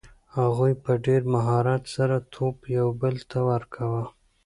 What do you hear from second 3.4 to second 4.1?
ورکاوه.